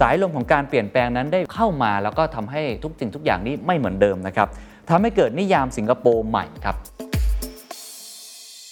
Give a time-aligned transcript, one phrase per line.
[0.00, 4.48] สายลมของการเปลี่ยนแปลงนั้นได้เข้ามาแล้วก็ทำให้ทุกสิ่งทุกอย่างนี้ไม่เหมือนเดิมนะครับ
[4.90, 6.76] ทำให้เกิดนิยามสิงคโปร์ใหม่ครับ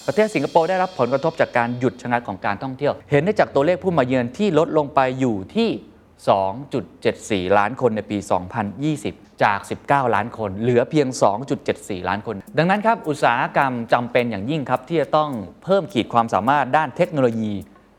[0.06, 5.68] ประเทศสิงคโปร์ได้รับผลกระทบจากการหยุดชะงักของการท่องเที่ยว เห็นได้จากตัวเลขผู้มาเยือนที่ลดลงไปอยู่ที่
[7.44, 8.18] 2.74 ล้านคนในปี
[8.80, 11.08] 2020 จาก 19 ล้านคน เหลือเพียง
[11.58, 15.30] 2.74 ล้านคน ดังนั้นครับ อุตสาหกรรมจำเป็นอย่างยิ่งครับ ที่จะต้อง
[15.64, 17.52] เพิ่มขีดความสามารถด้านเทคโนโลยี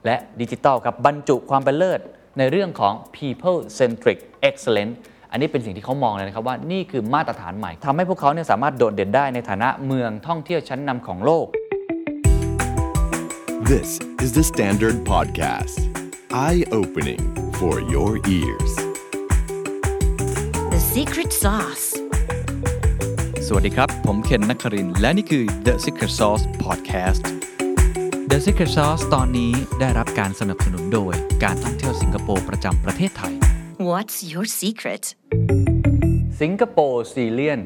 [0.05, 2.01] และดิจิทัลครับบรรจุความเป็นเลิศ
[2.41, 4.19] ในเรื่องของ people centric
[4.49, 4.95] excellence
[5.31, 11.47] อันนี้เป็นสิ่งที่เขามองเลยนะครับว่านี่คือมาตรฐานใหม่ทำให้พวกเขาเนี่ยสามารถโดดเด่นได้ในฐานะเมืองท่องเที่ยวชั้นนำของโลก
[13.71, 13.89] This
[14.23, 15.77] is the Standard Podcast.
[16.45, 17.23] Eye opening
[17.59, 18.71] for your ears.
[20.73, 21.85] The secret sauce.
[23.47, 27.23] สวัสดีครับ ผมเคนนักครินทร์และนี่คือ The Secret Sauce Podcast
[28.39, 33.33] The Secret Sauce ตอนนี้ได้รับการสนับสนุนโดยการท่องเที่ยวสิงคโปร์ประจำประเทศไทย
[33.89, 35.03] What's your secret?
[36.41, 37.61] Singaporesilient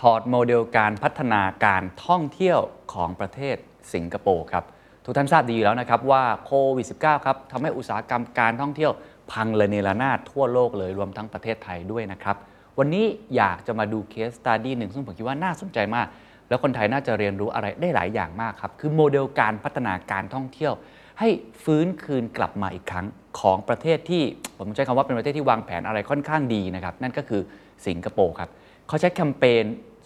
[0.00, 2.58] ถอดโมเดลการพัฒนาการท่องเที่ยว
[2.92, 3.56] ของประเทศ
[3.94, 4.64] สิงคโปร์ครับ
[5.04, 8.92] ทุกท่านทราบดีอยู่แล้วนะครับว่าโควิด -19 ครับทำให้อุตสาหกรรมการท่องเที่ยว
[9.32, 12.36] พังเลยเนระนาดทั่วโลกเลยรวมทั้งประเทศไทยด้วยนะครับ
[12.78, 13.04] วันนี้
[13.36, 16.06] อยากจะมาดู case study หนึ่งซึ่งผมคิดว่าน่าสนใจมาก
[16.48, 20.72] แล้วคนไทยน่าจะเรียนรู้อะไรได้หลายอย่างมากครับ คือโมเดลการพัฒนาการท่องเที่ยว
[21.20, 21.28] ให้
[21.64, 23.06] ฟื้นคืนกลับมาอีกครั้ง
[23.40, 24.22] ของประเทศที่
[24.58, 27.42] ผมใช้คำว่าเป็นประเทศที่วางแผนอะไรค่อนข้างดีนะครับ นั่นก็คือ
[27.86, 28.50] สิงคโปร์ครับ
[28.88, 29.64] เขาใช้แคมเปญ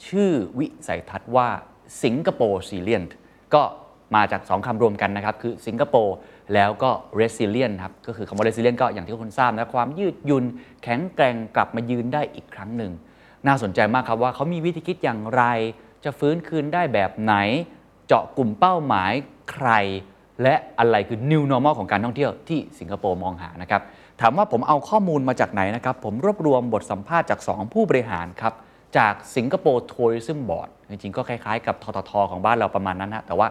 [0.08, 1.48] ชื่อวิสัยทัศน์ว่า
[2.04, 3.04] สิงคโปร์ซีเลียน
[3.54, 3.62] ก็
[4.14, 6.16] มาจาก 2คำรวมกันนะครับ คือสิงคโปร์
[6.54, 10.44] แล้วก็ resilient ครับ ก็คือคำว่า resilient ก็อย่างที่ทุกคนทราบนะความยืดหยุ่น
[10.82, 12.92] แข็งแกร่งกลับมายืนได้อีกครั้งหนึ่ง
[13.46, 15.42] น่าสนใจมากครับว่าเขามีวิธีคิดอย่างไร
[16.04, 17.34] จะฟื้นคืนได้แบบไหน
[18.06, 19.12] เจาะกลุ่มเป้าหมาย
[19.50, 19.70] ใคร
[20.42, 23.82] และอะไรคือ new normal ของการท่องเที่ยวที่สิงคโปร์มองหานะครับ
[24.20, 28.54] ถามว่าผมเอาข้อมูลมาจากไหนนะครับ ผมรวบรวมบทสัมภาษณ์จาก 2 ผู้บริหารครับ
[28.98, 33.48] จาก Singapore Tourism Board จริงๆ ก็คล้ายๆ กับทททของบ้านเราประมาณนั้นนะแต่ว่า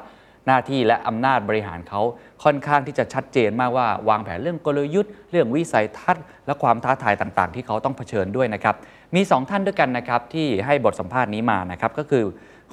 [0.48, 2.02] หน้าที่และอำนาจบริหารเขา
[2.44, 8.76] ค่อนข้างที่จะชัดเจนมากว่าวางแผนเรื่องกลยุทธ์ เรื่องวิสัยทัศน์ และความท้าทายต่างๆ ที่เขาต้องเผชิญด้วยนะครับ
[9.16, 12.24] มี 2 ท่านด้วยกันนะครับที่ให้บทสัมภาษณ์นี้มานะครับก็คือ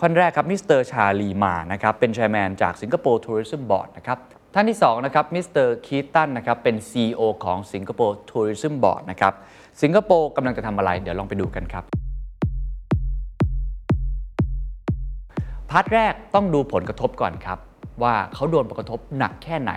[0.03, 0.81] คนแรกครับ Mr.
[0.81, 4.19] Chaly Mah นะครับเป็น chairman จาก Singapore Tourism Board นะครับ
[4.55, 5.67] ท่านที่2นะครับ Mr.
[5.67, 9.33] Keith Tan นะครับเป็น CEO ของ Singapore Tourism Board นะครับ
[9.83, 11.85] สิงคโปร์กำลังจะทำอะไร เดี๋ยวลองไปดูกันครับ
[15.71, 17.59] part แรกต้องดูผลกระทบก่อนครับ
[18.03, 19.73] ว่าเขาโดนผลกระทบหนักแค่ไหน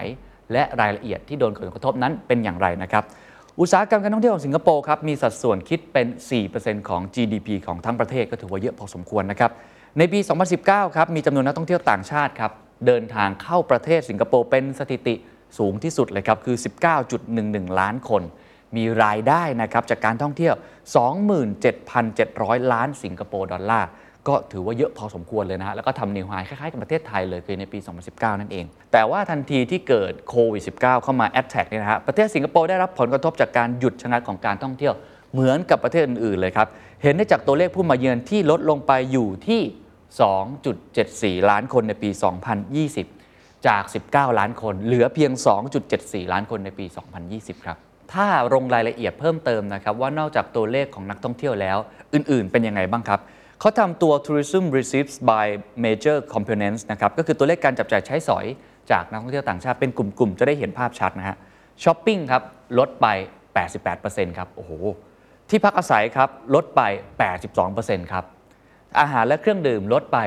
[0.51, 3.03] และรายละเอียดที่โดนผลกระทบนั้นเป็นอย่างไรนะครับ
[3.59, 6.07] อุตสาหกรรมการท่องเที่ยวของสิงคโปร์ครับมีสัดส่วนคิดเป็น
[6.47, 9.51] 4%ของ GDP ของทั้งประเทศก็ถือว่าเยอะพอสมควรนะครับ
[9.97, 10.19] ในปี
[10.57, 12.51] 2019 ครับ มีจำนวนนักท่องเที่ยวต่างชาติครับ
[12.87, 15.15] เดินทางเข้าประเทศสิงคโปร์เป็นสถิติ
[15.57, 16.57] สูงที่สุดเลยครับ คือ
[17.17, 18.23] 19.11 ล้านคน
[18.75, 20.55] มีรายได้นะครับจากการท่องเที่ยว
[21.63, 23.89] 27,700 ล้านสิงคโปร์ดอลลาร์
[24.27, 27.79] ก็ถือว่าเยอะพอสมควรเลยนะฮะ แล้วก็ทำนิวไฮคล้ายๆกับประเทศไทยเลยคือในปี
[28.09, 34.93] 2019 นั่นเอง แต่ว่าทันทีที่เกิดโควิด -19 เข้ามาแอดแท็กเนี่ยนะฮะ ประเทศสิงคโปร์ได้รับผลกระทบจากการหยุดชะงักของการท่องเที่ยว
[35.33, 36.67] เหมือนกับประเทศอื่นๆเลยครับ
[37.03, 39.61] เห็นได้จากตัวเลขผู้มาเยือนที่ลดลงไปอยู่ที่
[41.41, 42.09] 2.74 ล้านคนในปี
[42.87, 45.31] 2020 จาก 19 ล้านคน เหลือเพียง
[45.81, 46.85] 2.74 ล้านคนในปี
[47.25, 47.77] 2020 ครับ
[48.13, 51.77] ถ้าลงรายละเอียดเพิ่มเติมนะครับ ว่านอกจากตัวเลขของนักท่องเที่ยวแล้ว
[52.13, 53.19] อื่นๆ เป็นยังไงบ้างครับ
[53.59, 55.45] เขาทำตัว tourism receipts by
[55.85, 58.45] major components นะครับ ก็คือตัวเลขการจับจ่ายใช้สอย
[58.91, 61.37] จากนักท่องเที่ยวต่างชาติเป็นกลุ่มๆ จะได้เห็นภาพชัดนะฮะ
[61.83, 62.43] ช้อปปิ้งครับ
[62.79, 63.07] ลดไป
[63.73, 64.71] 88%ครับ โอ้โห
[65.49, 66.81] ที่พักอาศัยครับลดไป
[67.47, 68.25] 82%ครับ
[68.99, 70.17] อาหารและเครื่องดื่มลดไป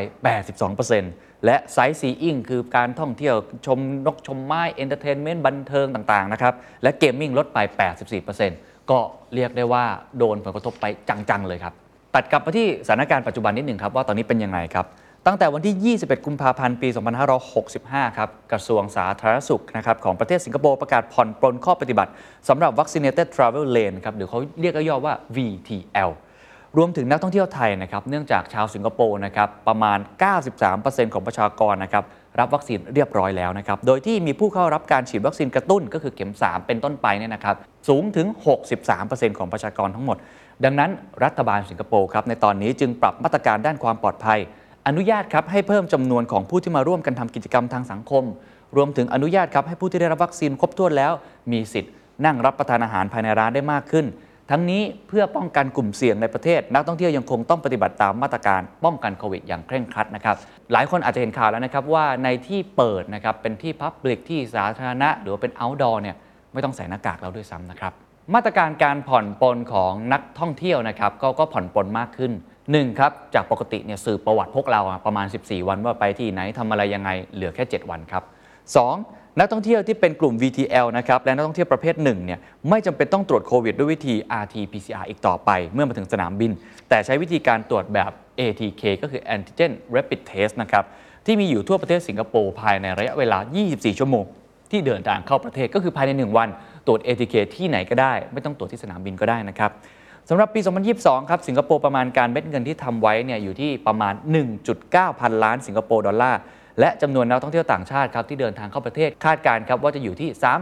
[0.69, 3.35] 82%และ sightseeing คือการท่องเที่ยว
[3.67, 7.59] ชมนกชมไม้ entertainment บันเทิงต่างๆนะครับ และ gaming ลดไป
[8.25, 8.99] 84%ก็
[9.35, 9.85] เรียกได้ว่า
[10.19, 11.75] โดนผลกระทบไปจัง ๆ เลยครับ
[12.15, 14.87] ตัดกลับมาที่สถานการณ์ปัจจุบันนิดหนึ่งครับว่าตอนนี้เป็นยังไงครับ
[15.27, 16.89] ตั้งแต่วันที่ 21 กุมภาพันธ์ ปี
[17.53, 22.11] 2565 ครับ กระทรวงสาธารณสุขนะครับของประเทศสิงคโปร์ประกาศผ่อนปลนข้อปฏิบัติ
[22.49, 26.11] สำหรับ Vaccinated Travel Lane ครับหรือเขาเรียกย่อว่า VTL
[26.77, 29.99] รวมถึงนักท่องเที่ยวไทยนะครับเนื่องจากชาวสิงคโปร์นะครับประมาณ
[30.57, 32.05] 93%ของประชากรนะครับ
[32.39, 37.57] รับวัคซีนเรียบร้อยแล้วนะครับ โดยที่มีผู้เข้ารับการฉีดวัคซีนกระตุ้นก็คือเข็ม 3 เป็นต้นไปเนี่ยนะครับ
[37.89, 38.27] สูงถึง
[38.83, 40.17] 63%ของประชากรทั้งหมด
[40.65, 40.91] ดังนั้น
[41.25, 44.41] รัฐบาลสิงคโปร์ครับในตอนนี้จึงปรับมาตรการด้านความปลอดภัย
[44.87, 48.25] อนุญาตครับให้เพิ่มจำนวนของผู้ที่มาร่วมกันทำกิจกรรมทางสังคม
[48.77, 51.13] รวมถึงอนุญาตครับให้ผู้ที่ได้รับวัคซีนครบถ้วนแล้ว
[51.53, 51.93] มีสิทธิ์
[52.25, 54.07] นั่งรับประทานอาหารภายในร้านได้มากขึ้น
[54.51, 60.37] ทั้งนี้เพื่อป้องกันกลุ่มเสี่ยงในประเทศ นักท่องเที่ยวยังคงต้องปฏิบัติตามมาตรการป้องกันโควิดอย่างเคร่งครัดนะครับ
[60.73, 66.17] หลายคนอาจจะเห็นข่าวแล้วนะครับว่าในที่เปิดนะครับเป็นที่พับลิกที่สาธารณะ หรือว่าเป็นอ outdoor เนี่ย
[66.53, 67.93] ไม่ต้องใส่หน้ากากแล้วด้วยซ้ำนะครับ
[68.35, 72.33] มาตรการการผ่อนปลนของนักท่องเที่ยวนะครับก็ก็ผ่อนปลนมากขึ้น
[72.81, 72.99] 1.
[72.99, 78.23] ครับจากปกติเนี่ยสืบประวัติพวกเราประมาณ 14 วันว่าไปที่ไหนทำอะไรยังไงเหลือแค่ 7 วันครับ
[78.81, 79.39] 2.
[79.39, 82.39] นักท่องเที่ยวที่เป็นกลุ่ม VTL นะครับและนักท่องเที่ยวประเภทหนึ่งเนี่ย
[82.69, 86.51] ไม่จำเป็นต้องตรวจโควิดด้วยวิธี RT-PCR อีกต่อไป เมื่อมาถึงสนามบิน
[86.89, 88.11] แต่ใช้วิธีการตรวจแบบ
[88.41, 90.85] ATK ก็คือ Antigen Rapid Test นะครับ
[91.27, 94.25] ที่มีอยู่ทั่วประเทศสิงคโปร์ภายในระยะเวลา 24 ชั่วโมง
[94.71, 96.49] ที่เดินทางเข้าประเทศก็คือภายใน 1 วัน
[96.87, 99.71] ตรวจ ATK ที่ไหนก็ได้ ไม่ต้องตรวจที่สนามบินก็ได้นะครับ
[100.29, 100.61] สำหรับปี
[100.95, 104.15] 2022 ครับ สิงคโปร์ประมาณการเม็ดเงินที่ทำไว้เนี่ยอยู่ที่ประมาณ
[104.67, 106.41] 1.9 พันล้านสิงคโปร์ดอลลาร์
[106.81, 110.53] และจำนวนนักท่องเที่ยวต่างชาติครับที่เดินทางเข้าประเทศคาดการครับว่าจะอยู่ที่ 3 3 0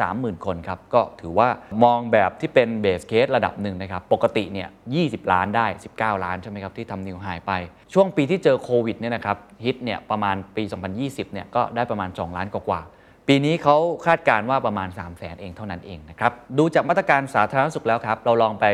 [0.00, 1.48] 0 0 0 คนครับ ก็ถือว่า
[1.84, 4.68] มองแบบที่เป็น base case ระดับหนึ่งนะครับ ปกติเนี่ย
[5.00, 5.66] 20 ล้านได้
[5.96, 7.52] 19 ล้านใช่ไหมครับที่ทำ new high ไป
[7.94, 10.62] ช่วงปีที่เจอโควิดเนี่ยนะครับฮิตเนี่ยประมาณปี
[10.98, 12.80] 2020 เนี่ยก็ได้ประมาณ 2 ล้านกว่า
[13.28, 13.76] ปีนี้เขา
[14.06, 18.66] คาดการณ์ว่าประมาณ 3 0 0แสนเองเท่านั้นเองนะครับ ดูจากมาตรการสาธารณสุขแล้วครับ เราลองไป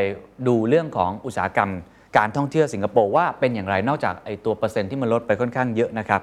[0.47, 1.71] ดูเรื่องของอุตสาหกรรม
[2.17, 6.21] การท่องเที่ยวสิงคโปร์ว่าเป็นอย่างไรนอกจากไอตัวเปอร์เซ็นต์ที่มันลดไปค่อนข้างเยอะนะครับ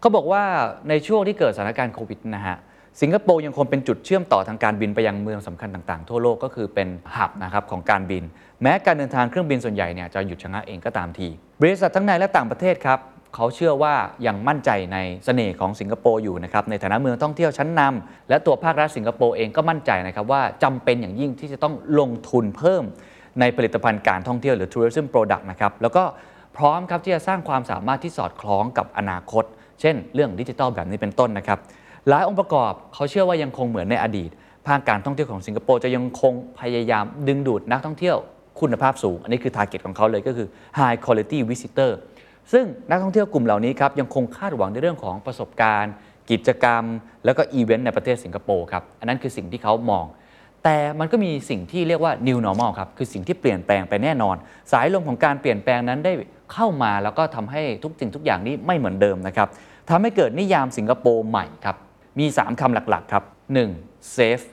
[0.00, 0.42] เขาบอกว่า
[0.88, 2.56] ในช่วงที่เกิดสถานการณ์โควิดนะฮะ
[3.00, 8.22] สิงคโปร์ยังคงเป็นจุดเชื่อมต่อทางการบินไปยังเมืองสำคัญต่างๆ ทั่วโลกก็คือเป็นหับนะครับของการบิน
[8.62, 11.28] แม้การเดินทางเครื่องบินส่วนใหญ่เนี่ยจะหยุดชะงักเองก็ตามที
[11.60, 12.98] บริษัททั้งในและต่างประเทศครับ
[13.34, 13.94] เขาเชื่อว่า
[14.26, 22.82] ยังมั่นใจในเสน่ห์ของสิงคโปร์อยู่นะครับในฐานะเมืองท่องเที่ยวชั้นนำและตัวภาครัฐสิงคโปร์เองก็มั่นใจนะครับว่าจำเป็นอย่างยิ่งที่จะต้องลงทุนเพิ่ม
[23.40, 26.04] ในผลิตภัณฑ์การท่องเที่ยวหรือ tourism product นะครับแล้วก็
[26.56, 29.44] พร้อมครับที่จะสร้างความสามารถที่สอดคล้องกับอนาคต
[29.80, 31.58] เช่น เรื่องดิจิทัลแบบนี้เป็นต้นนะครับ
[32.08, 34.30] หลายองค์ประกอบเขาเชื่อว่ายังคงเหมือนในอดีต
[34.66, 38.16] ภาคการท่องเที่ยวของสิงคโปร์จะยังคงพยายามดึงดูดนักท่องเที่ยว
[38.60, 40.48] คุณภาพสูง อันนี้คือ t a r g e t ของเขาเลยก็คือ
[40.78, 41.90] high quality visitor
[42.52, 45.92] ซึ่งนักท่องเที่ยวกลุ่มเหล่านี้ครับยังคงคาดหวังในเรื่องของประสบการณ์
[46.30, 46.84] กิจกรรม
[47.24, 50.04] แล้วก็อีเวนต์ในประเทศสิงคโปร์ครับอันนั้นคือสิ่งที่เขามอง
[50.64, 54.36] แต่มันก็มีสิ่งที่เรียกว่า new normal ครับคือสิ่งที่เปลี่ยนแปลงไปแน่นอน
[54.72, 56.12] สายลมของการเปลี่ยนแปลงนั้นได้
[56.52, 59.48] เข้ามาแล้วก็ทำให้ทุกสิ่งทุกอย่างนี้ไม่เหมือนเดิมนะครับ
[59.90, 61.76] ทำให้เกิดนิยามสิงคโปร์ใหม่ครับ
[62.18, 63.24] มี 3คำหลักๆครับ
[63.68, 64.16] 1.
[64.16, 64.44] safe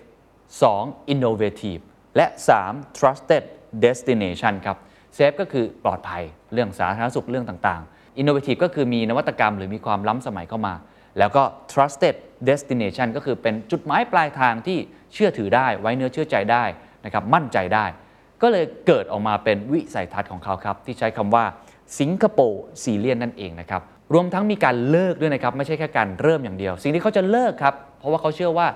[0.52, 1.14] 2.
[1.14, 1.82] innovative
[2.16, 2.26] และ
[2.62, 2.98] 3.
[2.98, 3.44] trusted
[3.86, 4.78] destination ครับ
[5.18, 6.24] safe ก็คือปลอดภัย
[6.56, 10.74] เรื่องสาธารณสุขเรื่องต่างๆ innovative ก็คือมีนวัตกรรมหรือมีความล้ำสมัยเข้ามา
[11.20, 12.16] แล้วก็ trusted
[12.50, 14.78] destination ก็คือเป็นจุดหมายปลายทางที่
[15.14, 16.64] เชื่อถือได้ไว้เนื้อเชื่อใจได้
[17.06, 17.86] นะครับมั่นใจได้
[18.42, 21.46] ก็เลยเกิดออกมาเป็นวิสัยทัศน์ของเขาครับ ที่ใช้คำว่า
[22.00, 23.82] สิงคโปร์ซีเรียนนั่นเองนะครับ
[24.14, 28.68] รวมทั้งมีการเลิกด้วยนะครับ ไม่ใช่แค่การเริ่มอย่างเดียว สิ่งที่เขาจะเลิกครับ เพราะว่าเขาเชื่อว่า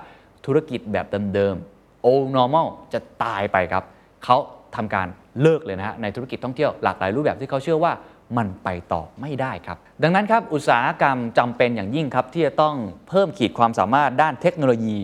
[0.46, 3.84] ธุรกิจแบบเดิมๆ old normal จะตายไปครับ
[4.24, 4.36] เขา
[4.76, 5.06] ทำการ
[5.42, 7.92] เลิกเลยนะฮะในธุรกิจท่องเที่ยวหลากหลายรูปแบบที่เขาเชื่อว่า
[8.36, 12.74] มันไปต่อไม่ได้ครับ ดังนั้นครับอุตสาหกรรมจำเป็นอย่างยิ่งครับ ที่จะต้อง
[13.08, 14.98] เพิ่มขีดความสามารถด้านเทคโนโลยี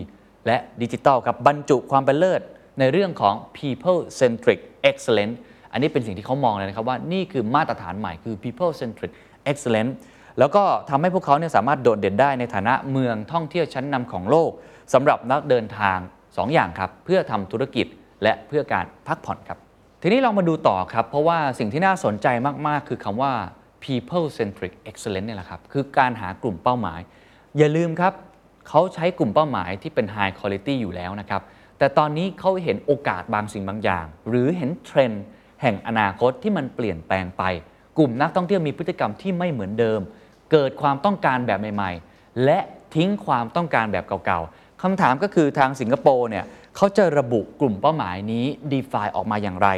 [0.47, 2.41] และดิจิทัลครับบรรจุความเป็นเลิศ
[2.79, 4.59] ในเรื่องของ people centric
[4.89, 5.35] excellence
[5.71, 9.11] อันนี้เป็นสิ่งที่เขามองเลยนะครับว่านี่คือมาตรฐานใหม่คือ people centric
[9.51, 9.93] excellence
[10.39, 14.51] แล้วก็ทำให้พวกเขาเนี่ยสามารถโดดเด่นได้ในฐานะเมืองท่องเที่ยวชั้นนำของโลก
[14.93, 17.87] สำหรับนักเดินทาง 2อย่างครับ เพื่อทำธุรกิจ
[18.23, 19.59] และเพื่อการพักผ่อนครับ
[20.01, 22.27] ทีนี้ลองมาดูต่อครับ เพราะว่าสิ่งที่น่าสนใจ
[22.67, 23.33] มาก ๆ คือคำว่า
[23.83, 26.99] people centric excellence เนี่ยแหละครับ คือการหากลุ่มเป้าหมาย
[27.57, 28.13] อย่าลืมครับ
[28.67, 31.41] เขาใช้กลุ่มเป้าหมายที่เป็น high quality อยู่แล้วนะครับ
[31.77, 35.23] แต่ตอนนี้เขาเห็นโอกาสบางสิ่งบางอย่าง หรือเห็นเทรนด์
[35.61, 37.43] แห่งอนาคตที่มันเปลี่ยนแปลงไป
[37.97, 39.99] กลุ่มนักท่องเที่ยวมีพฤติกรรมที่ไม่เหมือนเดิม
[40.51, 42.59] เกิดความต้องการแบบใหม่ ๆ และ
[42.95, 49.69] ทิ้งความต้องการแบบเก่าๆ คำถามก็คือทางสิงคโปร์เนี่ยเขาจะระบุกลุ่มเป้าหมายนี้ define ออกมาอย่างไร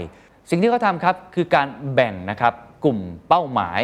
[0.49, 2.53] สิ่งที่เขาทำครับคือการแบ่งนะครับ
[2.83, 3.81] กลุ่มเป้าหมาย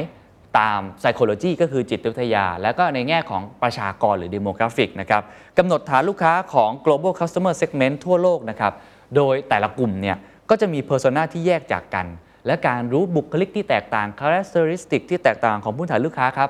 [0.59, 5.23] ตาม psychology ก็คือจิตวิทยา แล้วก็ในแง่ของประชากรหรือ demographic นะครับ
[5.57, 8.73] กำหนดฐานลูกค้าของ global customer segment ทั่วโลกนะครับ
[9.15, 10.17] โดยแต่ละกลุ่มเนี่ย
[10.49, 12.05] ก็จะมี persona ที่แยกจากกัน
[12.47, 16.49] และการรู้บุคลิกที่แตกต่าง characteristic ที่แตกต่างของผู้ถ่ายลูกค้าครับ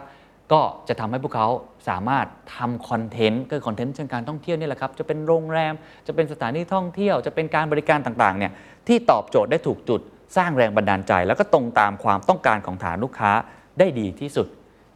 [0.52, 1.48] ก็จะทำให้พวกเขา
[1.88, 5.74] สามารถทำคอนเทนต์ก็คอคอนเทนต์เชิงการท่องเที่ยวนี่แหละครับ จะเป็นโรงแรม
[6.08, 8.51] จะเป็นสถานที่ท่องเที่ยว จะเป็นการบริการต่างๆเนี่ย
[8.88, 10.01] ที่ตอบโจทย์ได้ถูกจุด
[10.38, 13.32] สร้างแรงบันดาลใจ แล้วก็ตรงตามความต้องการของฐานลูกค้า
[13.80, 14.48] ได้ดีที่สุด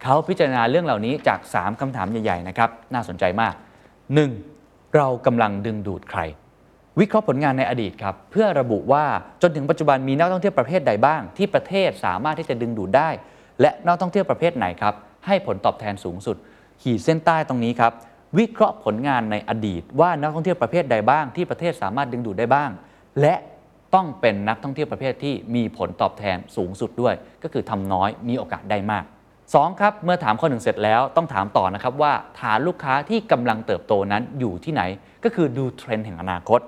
[0.03, 3.53] เขาพิจารณาเรื่องเหล่านี้จาก 3คำถามใหญ่ๆนะครับน่าสนใจมาก
[4.25, 4.95] 1.
[4.95, 6.21] เรากำลังดึงดูดใคร
[6.99, 9.05] วิเคราะห์ผลงานในอดีตครับเพื่อระบุว่า
[9.41, 13.09] จนถึงปัจจุบันมีนักท่องเที่ยวประเภทใดบ้าง ที่ประเทศสามารถที่จะดึงดูดได้
[13.61, 14.93] และนักท่องเที่ยวประเภทไหนครับ
[15.27, 16.37] ให้ผลตอบแทนสูงสุด
[16.81, 17.93] ขีดเส้นใต้ตรงนี้ครับ
[18.37, 22.69] วิเคราะห์ผลงานในอดีต ว่านักท่องเที่ยวประเภทใดบ้างที่ประเทศสามารถดึงดูดได้บ้าง
[23.21, 23.35] และ
[23.93, 29.05] ต้องเป็นนักท่องเที่ยวประเภทที่มีผลตอบแทนสูงสุดด้วย ก็คือทำน้อยมีโอกาสได้มาก
[29.47, 29.81] 2.
[29.81, 34.83] ครับเมื่อถามข้อหนึ่งเสร็จแล้วต้องถามต่อนะครับว่าฐานลูกค้าที่กำลังเติบโตนั้นอยู่ที่ไหน
[35.23, 36.59] ก็คือดูเทรนด์แห่งอนาคต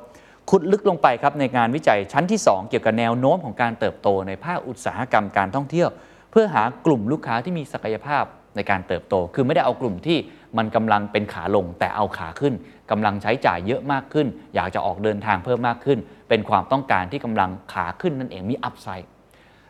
[0.50, 5.90] ขุดลึกลงไปครับในงานวิจัยชั้นที่ 2 เกี่ยวกับแนวโน้มของการเติบโตในภาคอุตสาหกรรมการท่องเที่ยว
[6.32, 8.24] เพื่อหากลุ่มลูกค้าที่มีศักยภาพ
[8.56, 10.18] ในการเติบโต คือไม่ได้เอากลุ่มที่
[10.58, 12.54] มันกำลังเป็นขาลงแต่เอาขาขึ้น
[12.92, 19.10] กำลังใช้จ่ายเยอะมากขึ้น อยากจะออกเดินทางเพิ่มมากขึ้น เป็นความต้องการที่กำลังขาขึ้นนั่นเองมีอัพไซด์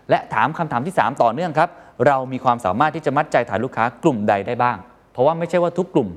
[0.10, 1.70] และถามคำถามที่ 3 ต่อเนื่องครับ
[2.08, 4.78] เรามีความสามารถที่จะมัดใจฐานลูกค้ากลุ่มใดได้บ้าง
[5.12, 6.10] เพราะว่าไม่ใช่ว่าทุกกลุ่ม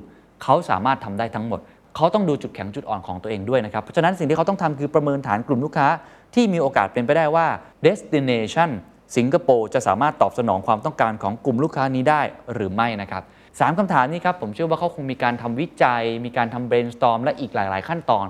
[0.43, 1.59] เขาสามารถทำได้ทั้งหมด
[1.95, 5.87] เขาต้องดูจุดแข็งจุดอ่อนของตัวเองด้วยนะครับ เพราะฉะนั้นสิ่งที่เขาต้องทำคือประเมินฐานกลุ่มลูกค้า
[6.35, 7.47] ที่มีโอกาสเป็นไปได้ว่า
[7.85, 8.69] destination
[9.15, 12.21] สิงคโปร์จะสามารถตอบสนองความต้องการของกลุ่มลูกค้านี้ได้
[12.53, 13.23] หรือไม่นะครับ
[13.59, 18.25] สามคำถามนี้ครับผมเชื่อว่าเขาคงมีการทำวิจัย มีการทำ brainstorm และอีกหลาย ๆ ขั้นตอน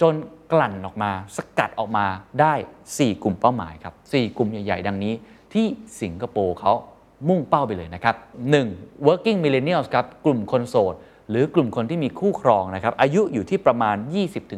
[0.00, 0.14] จน
[0.52, 2.06] กลั่นออกมา สกัดออกมา
[2.40, 2.54] ได้
[2.88, 5.14] 4 กลุ่มเป้าหมายครับ 4 กลุ่มใหญ่ ๆ ดังนี้
[5.54, 5.66] ที่
[6.00, 6.72] สิงคโปร์เขา
[7.28, 8.16] มุ่งเป้าไปเลยนะครับ
[8.60, 9.06] 1.
[9.06, 10.94] working millennials ครับ กลุ่มคนโสด
[11.30, 13.96] หรือกลุ่มคนที่มีคู่ครองนะครับ อายุอยู่ที่ประมาณ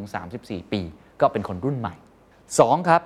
[0.05, 0.81] 20-34 ปี
[1.21, 1.95] ก็เป็นคนรุ่นใหม่
[2.41, 2.89] 2.
[2.89, 3.03] ครับ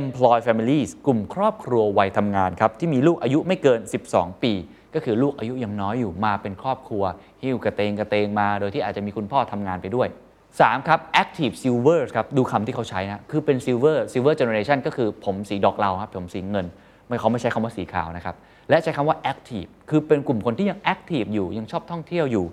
[0.00, 3.80] employ families กลุ่มครอบครัววัยทำงานครับ ที่มีลูกอายุไม่เกิน
[4.12, 4.52] 12 ปี
[4.94, 7.04] ก็คือลูกอายุยังน้อยอยู่มาเป็นครอบครัว
[7.42, 10.08] หิ้วกระเตงกระเตงมา โดยที่อาจจะมีคุณพ่อทำงานไปด้วย
[10.48, 16.66] 3 ครับ active silver ครับดูคำที่เขาใช้นะ คือเป็น silver silver generation ก็คือผมสีดอกเหลาครับ ผมสีเงิน
[17.06, 18.34] ไม่เขาไม่ใช้คำว่าสีขาวนะครับ
[18.70, 22.46] และใช้คำว่า active คือเป็นกลุ่มคนที่ยัง active อยู่ยังชอบท่องเที่ยวอยู่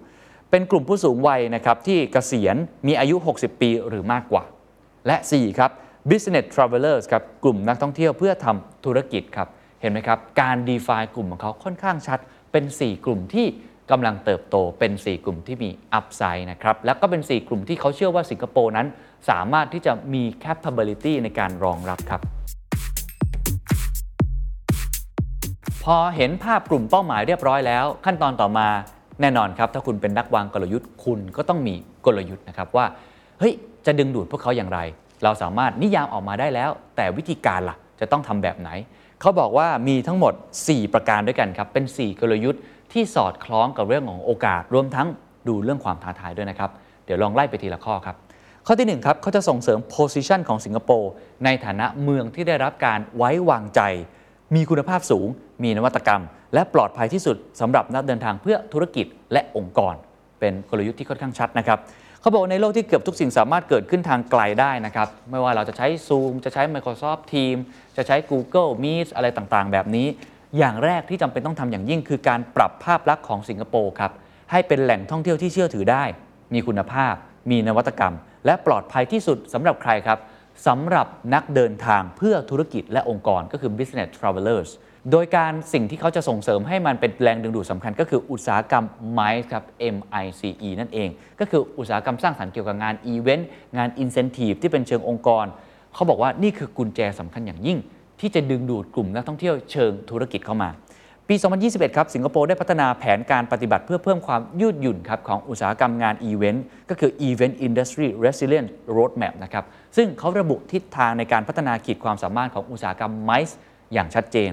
[0.52, 2.56] เป็นกลุ่มผู้สูงวัยนะครับที่เกษียณ
[2.88, 4.44] มีอายุ 60 ปีหรือมากกว่า
[5.08, 5.72] และ 4 ครับ
[6.10, 9.48] business travelers ครับกลุ่มนักท่องเที่ยวเพื่อทำธุรกิจครับ
[9.82, 12.20] เห็นไหมครับการ define กลุ่มของเขาค่อนข้างชัด
[12.52, 13.46] เป็น 4 กลุ่มที่
[13.92, 15.70] กำลังเติบโตเป็น 4 กลุ่มที่มี
[16.00, 18.88] upside นะครับแล้วก็เป็น 4 กลุ่มที่เขาเชื่อว่าสิงคโปร์นั้น
[19.30, 22.22] สามารถที่จะมี capability ในการรองรับครับ
[25.84, 28.68] พอเห็นภาพกลุ่มเป้าหมายเรียบร้อยแล้ว ขั้นตอนต่อมา
[29.22, 31.74] แน่นอนครับ ถ้าคุณเป็นนักวางกลยุทธ์คุณก็ต้องมี
[32.06, 32.86] กลยุทธ์นะครับว่า
[33.40, 33.54] เฮ้ย
[33.86, 34.80] จะดึงดูดพวกเขาอย่างไร
[35.24, 38.70] เราสามารถนิยามออกมาได้แล้ว แต่วิธีการล่ะจะต้องทำแบบไหน
[39.22, 40.34] เขาบอกว่ามีทั้งหมด
[40.68, 42.62] 4 ประการด้วยกันครับ เป็น 4 กลยุทธ์
[42.94, 45.08] ที่สอดคล้องกับเรื่องของโอกาส รวมทั้ง
[45.48, 46.70] ดูเรื่องความท้าทายด้วยนะครับ
[47.06, 48.16] เดี๋ยวลองไล่ไปทีละข้อครับ
[48.68, 51.12] ข้อที่1ครับเขาจะส่งเสริม position ของสิงคโปร์
[51.46, 53.82] ในฐานะเมืองที่ได้รับการไว้วางใจ
[54.56, 55.28] มีคุณภาพสูง
[55.64, 56.22] มีนวัตกรรม
[56.54, 59.96] และปลอดภัยที่สุดสำหรับนักเดินทางเพื่อธุรกิจและองค์กร
[60.40, 61.80] เป็นกลยุทธ์ที่ค่อนข้างชัดนะครับ
[62.24, 67.64] เขาบอกว่าในโลกที่เกือบทุกสิ่งสามารถเกิดขึ้นทางไกลได้นะครับ ไม่ว่าเราจะใช้ Zoom จะใช้ Microsoft Teams
[67.98, 70.08] จะใช้ Google Meet อะไรต่างๆ แบบนี้
[70.58, 74.12] อย่างแรกที่จำเป็นต้องทำอย่างยิ่ง คือการปรับภาพลักษณ์ของสิงคโปร์ครับ
[74.52, 76.04] ให้เป็นแหล่งท่องเที่ยวที่เชื่อถือได้
[76.54, 77.14] มีคุณภาพ
[77.52, 78.16] มีนวัตกรรม
[78.46, 80.20] และปลอดภัยที่สุดสำหรับใครครับ
[80.68, 84.70] สำหรับนักเดินทางเพื่อธุรกิจและองค์กรก็คือ business travelers
[85.12, 88.86] โดยการสิ่งที่เขาจะส่งเสริมให้มันเป็นแรงดึงดูดสำคัญก็คืออุตสาหกรรม
[89.18, 89.64] MICE ครับ
[89.96, 95.46] MICE นั่นเอง ก็คืออุตสาหกรรมสร้างสรรค์เกี่ยวกับงานอีเวนต์งาน incentive ที่เป็นเชิงองค์กร
[95.94, 97.78] เขาบอกว่านี่คือกุญแจสำคัญอย่างยิ่ง
[98.20, 100.70] ที่จะดึงดูดกลุ่มนักท่องเที่ยวเชิงธุรกิจเข้ามา
[101.30, 109.66] ปี 2021 ครับสิงคโปร์ได้พัฒนาแผนการปฏิบัติเพื่อเพิ่มความยืดหยุ่นครับของอุตสาหกรรมงานอีเวนต์ก็คือ Event Industry Resilience Roadmap นะครับ
[109.98, 113.54] ซึ่งเขาระบุทิศทางในการพัฒนาขีดความสามารถของอุตสาหกรรม MICE
[113.94, 114.52] อย่างชัดเจน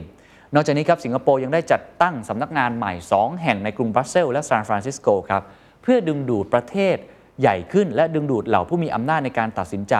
[0.54, 5.42] นอกจากนี้ครับสิงคโปร์ยังได้จัดตั้งสำนักงานใหม่ 2 แห่งในกรุงบรัสเซลและซานฟรานซิสโกครับ
[5.83, 6.97] เพื่อดึงดูดประเทศ
[7.40, 9.95] ใหญ่ขึ้น และดึงดูดเหล่าผู้มีอำนาจในการตัดสินใจ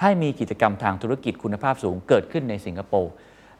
[0.00, 3.12] ให้มีกิจกรรมทางธุรกิจคุณภาพสูงเกิดขึ้นในสิงคโปร์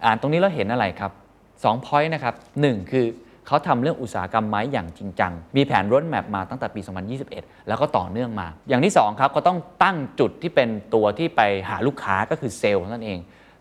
[0.05, 1.13] อ่านตรงนี้เราเห็นอะไรครับ
[1.55, 2.35] 2 point นะครับ
[2.65, 3.07] 1คือ
[3.47, 6.81] เขาทำเรื่องอุตสาหกรรม MICE อย่างจริงจัง มีแผน roadmap มาตั้งแต่ปี
[7.25, 13.19] 2021 แล้วก็ต่อเนื่องมา อย่างที่ 2 ครับ ก็ต้องตั้งจุดที่เป็นตัวที่ไปหาลูกค้าก็คือเซลล์นั่นเอง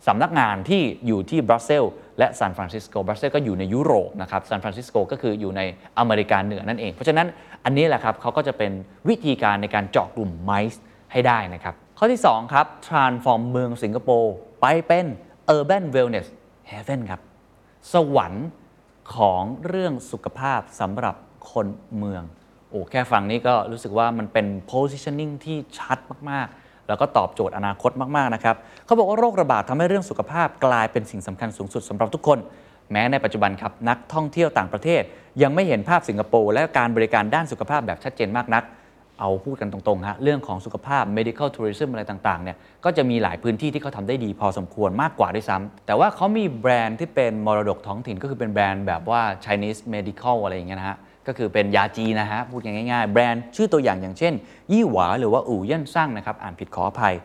[0.07, 1.83] สำนักงานที่อยู่ที่บรัสเซล
[2.19, 5.61] และซานฟรานซิสโกบรัสเซลก็อยู่ในยุโรปนะครับซานฟรานซิสโกก็คืออยู่ใน
[5.99, 7.27] อเมริกาเหนือนั่นเอง เพราะฉะนั้น
[7.63, 8.71] อันนี้แหละครับเขาก็จะเป็น
[9.09, 10.81] วิธีการในการเจาะกลุ่มไมซ์
[11.11, 15.05] ให้ได้นะครับข้อที่ 2 ครับ transform เมืองสิงคโปร์ไปเป็น
[15.55, 16.27] urban wellness
[16.71, 17.21] heaven ครับ
[17.93, 18.47] สวรรค์
[19.15, 21.15] ของเรื่องสุขภาพสำหรับ
[21.51, 21.67] คน
[21.97, 22.23] เมือง
[22.69, 25.97] โอ้แค่ฟังนี้ก็รู้สึกว่ามันเป็น positioning ที่ชัด
[26.31, 32.39] มาก ๆ แล้วก็ตอบโจทย์อนาคตมากๆนะครับเขาบอกว่าโรคระบาดทำให้เรื่องสุขภาพกลายเป็นสิ่งสำคัญสูงสุดสำหรับทุกคน
[32.91, 35.01] แม้ในปัจจุบันครับนักท่องเที่ยวต่างประเทศ
[35.41, 38.63] ยังไม่เห็นภาพสิงคโปร์และการบริการด้านสุขภาพแบบชัดเจนมากนัก
[39.19, 54.33] เอาพูดกันตรงๆฮะเรื่องของสุขภาพ medical tourism อะไรต่างๆเนี่ยก็จะมีหลายพื้นที่ที่เขาทำได้ดีพอสมควรมากกว่าด้วยซ้ำแต่ว่าเขามีแบรนด์ที่เป็นมรดกท้องถิ่นก็คือเป็นแบรนด์แบบว่า Chinese medical อะไรอย่างเงี้ยนะฮะ ก็คือเป็นยาจีนะฮะพูดง่ายๆ แบรนด์ชื่อตัวอย่างอย่างเช่น
[54.71, 57.15] ยี่หวาหรือว่าอู่เย่นซั่งนะครับอ่านผิดขออภัย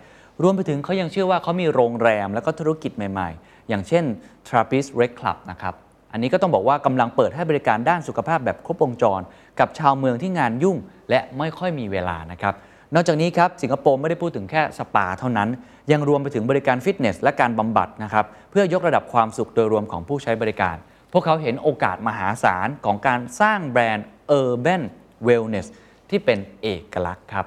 [0.43, 4.05] รวมไปถึงเขายังเชื่อว่าเขามีโรงแรมแล้วก็ธุรกิจใหม่ๆ อย่างเช่น
[4.49, 5.13] Trapeze Rec.
[5.21, 5.75] Club นะครับ
[6.13, 9.21] อันนี้ก็ต้องบอกว่ากำลังเปิดให้บริการด้านสุขภาพแบบครบวงจร
[9.61, 10.77] กับชาวเมืองที่งานยุ่ง
[11.11, 12.55] และไม่ค่อยมีเวลานะครับ
[12.95, 15.49] นอกจากนี้ครับสิงคโปร์ไม่ได้พูดถึงแค่สปาเท่านั้น
[15.93, 20.77] ยังรวมไปถึงบริการฟิตเนสและการบำบัดนะครับเพื่อยกระดับความสุขโดยรวมของผู้ใช้บริการ
[21.13, 24.09] พวกเขาเห็นโอกาสมหาศาลของการสร้างแบรนด์
[24.41, 24.83] Urban
[25.27, 25.67] Wellness
[26.11, 27.47] ที่เป็นเอกลักษณ์ครับ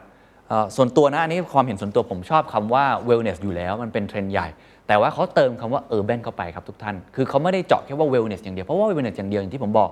[0.76, 4.48] ส่วนตัวนะอันนี้ความเห็นส่วนตัวผมชอบคำว่า wellness อยู่แล้วมันเป็นเทรนด์ใหญ่
[4.88, 9.90] แต่ว่าเขาเติมคำว่า urban เข้าไปครับทุกท่าน คือเขาไม่ได้เจาะแค่ว่า wellness อย่างเดียว เพราะว่า wellness อย่างเดียวอย่างที่ผมบอก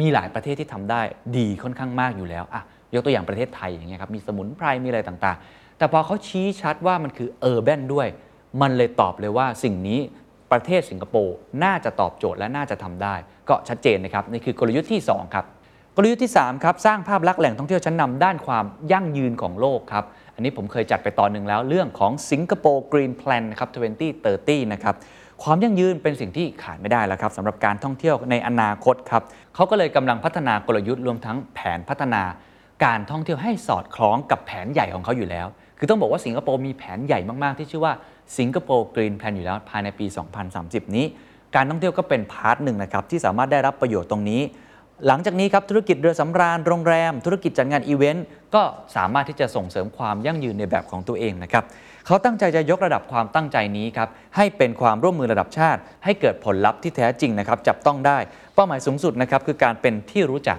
[0.00, 1.00] มีหลายประเทศที่ทำได้
[1.36, 2.62] ดีค่อนข้างมากอยู่แล้วอะ
[2.94, 8.06] ยกตัวอย่างประเทศไทยอย่างเงี้ยครับมีสมุนไพรมีอะไรต่างๆ แต่พอเขาชี้ชัดว่ามันคือ urban ด้วย
[8.60, 10.00] มันเลยตอบเลยว่าสิ่งนี้
[10.52, 13.14] ประเทศสิงคโปร์น่าจะตอบโจทย์และน่าจะทำได้
[13.48, 15.44] ก็ชัดเจนนะครับนี่คือกลยุทธ์ที่สองครับ
[15.96, 20.04] กลยุทธ์ที่3ครับสร้างภาพลักษณ์แหล่งท่องเที่ยวชั้นนำด้านความยั่งยืนของโลกครับ
[20.34, 23.70] อันนี้ผมเคยจัดไปตอนหนึ่งแล้วเรื่องของ Singapore Green Plan นะครับ
[24.16, 24.94] 2030 นะครับ
[25.42, 29.22] ความยั่งยืนเป็นสิ่งที่ขาดไม่ได้แล้วครับสำหรับการท่องเที่ยวในอนาคตครับ
[29.54, 32.22] เขาก็เลยกำลังพัฒนากลยุทธ์รวมทั้งแผนพัฒนา
[32.84, 35.46] การท่องเที่ยวให้สอดคล้องกับแผนใหญ่ของเขาอยู่แล้ว
[35.82, 37.92] คือต้องบอกว่าสิงคโปร์มีแผนใหญ่มากๆ ที่ชื่อว่า
[38.38, 40.06] Singapore Green Plan อยู่แล้วภายในปี
[40.50, 41.04] 2030 นี้
[41.54, 44.40] การท่องเที่ยวก็เป็น part หนึ่งนะครับที่สามารถได้รับประโยชน์ตรงนี้
[45.06, 48.62] หลังจากนี้ครับธุรกิจเรือสำราญโรงแรม ธุรกิจจัดงานอีเวนต์ก็
[48.96, 51.64] สามารถที่จะส่งเสริมความยั่งยืนในแบบของตัวเองนะครับ
[52.06, 58.18] เขาตั้งใจจะยกระดับความตั้งใจนี้ครับให้เป็นความร่วมมือระดับชาติ ให้เกิดผลลัพธ์ที่แท้จริงนะครับจับต้องได้
[58.54, 60.58] เป้าหมายสูงสุดนะครับคือการเป็นที่รู้จัก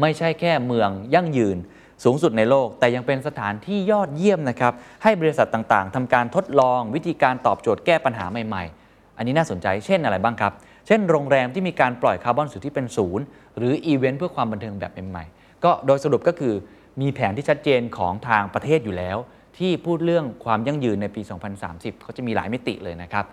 [0.00, 1.56] ไม่ใช่แค่เมืองยั่งยืน
[2.04, 4.72] สูงสุดในโลก แต่ยังเป็นสถานที่ยอดเยี่ยมนะครับ
[5.02, 10.52] ให้บริษัทต่างๆทำการทดลองวิธีการตอบโจทย์แก้ปัญหาใหม่ๆ อันนี้น่าสนใจเช่นอะไรบ้างครับ
[10.86, 13.24] เช่นโรงแรมที่มีการปล่อยคาร์บอนสู่ที่เป็นศูนย์
[13.56, 16.54] หรืออีเวนต์เพื่อความบันเทิงแบบใหม่ๆ ก็โดยสรุปก็คือ
[17.00, 19.16] มีแผนที่ชัดเจนของทางประเทศอยู่แล้ว
[19.58, 21.22] ที่พูดเรื่องความยั่งยืนในปี
[21.62, 23.26] 2030 เขาจะมีหลายมิติเลยนะครับ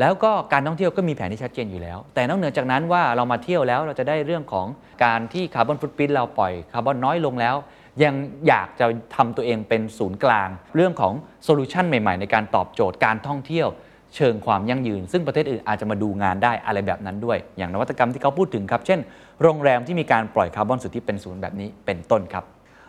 [0.00, 4.66] แล้วก็การท่องเที่ยวก็มีแผนที่ชัดเจนอยู่แล้ว แต่นอกเหนือจากนั้นว่าเรามาเที่ยวแล้วเราจะได้เรื่องของ
[5.04, 7.56] การที่ carbon footprint เราปล่อยคาร์บอนน้อยลงแล้ว
[8.04, 8.14] ยัง
[8.48, 8.86] อยากจะ
[9.16, 11.12] ทำตัวเองเป็นศูนย์กลาง เรื่องของ
[11.44, 13.68] solution ใหม่ๆ ในการตอบโจทย์การท่องเที่ยว
[14.16, 19.00] เชิงความยั่งยืน ซึ่งประเทศอื่นอาจจะมาดูงานได้อะไรแบบนั้นด้วย อย่างนวัตกรรมที่เขาพูดถึงครับ เช่น
[19.42, 22.44] โรงแรมที่มีการปล่อยคาร์บอนสุทธิเป็นศูนย์แบบนี้เป็นต้นครับ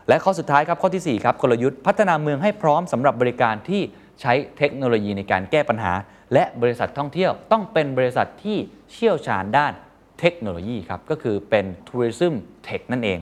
[0.07, 3.81] และข้อสุดท้ายครับข้อทีสี่4ครับกลยุทธ์พัฒนาเมืองให้พร้อมสำหรับบริการที่
[4.21, 5.93] ใช้เทคโนโลยีในการแก้ปัญหา
[6.33, 8.57] และบริษัทท่องเที่ยวต้องเป็นบริษัทที่
[8.91, 9.73] เชี่ยวชาญด้าน
[10.19, 12.33] เทคโนโลยีครับก็คือเป็น Tourism
[12.67, 13.19] Tech นั่นเอง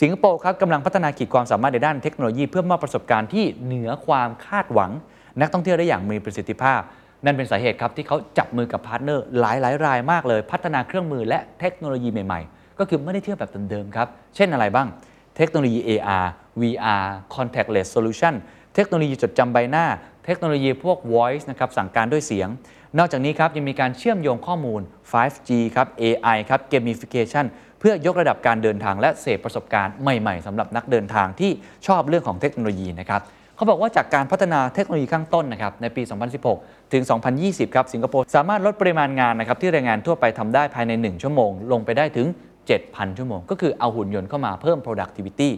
[0.00, 4.90] สิงคโปร์ครับกำลังพัฒนาขีดความสามารถในด้านเทคโนโลยี เพื่อมอบประสบการณ์ที่เหนือความคาดหวัง
[5.40, 6.80] นักท่องเที่ยวได้อย่างมีประสิทธิภาพ
[7.24, 14.88] นั่นเป็นสาเหตุครับที่เขาจับมือกับ partner หลายหลายรายมากเลย พัฒนาเครื่องมือและเทคโนโลยีใหม่ๆ ก็คือไม่ได้เที่ยวแบบเดิมๆครับเช่นอะไรบ้าง
[15.36, 16.26] เทคโนโลยี AR
[16.60, 18.34] VR contactless solution
[18.74, 19.86] เทคโนโลยีจดจำใบหน้า
[20.24, 22.48] เทคโนโลยีพวก voice นะครับสั่งการด้วยเสียง
[22.98, 24.80] นอกจากนี้ครับยังมีการเชื่อมโยงข้อมูล
[25.10, 27.44] 5G ครับ AI ครับ gamification
[27.86, 31.50] พื่อยกระดับการเดินทางและเสพประสบการณ์ใหม่ๆสำหรับนักเดินทางที่
[31.86, 33.20] ชอบเรื่องของเทคโนโลยีนะครับ
[33.56, 36.02] เขาบอกว่าจากการพัฒนาเทคโนโลยีข้างต้นนะครับในปี
[36.46, 37.02] 2016 ถึง
[37.40, 42.26] 2020 ครับสิงคโปร์สามารถลดปริมาณงานนะครับที่แรงงานทั่วไปทำได้ภายใน 1 ชั่วโมง ลงไปได้ถึง
[42.72, 45.50] 7,000 ชั่วโมง ก็คือเอาหุ่นยนต์เข้ามาเพิ่ม productivity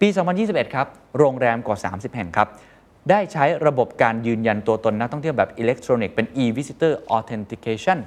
[0.00, 0.08] ปี
[0.40, 0.86] 2021 ครับ
[1.18, 2.48] โรงแรมกว่า 30 แห่งครับ
[3.10, 7.98] ได้ใช้ระบบการยืนยันตัวตนนักท่องเที่ยวแบบอิเล็กทรอนิกส์เป็น e-visitor authentication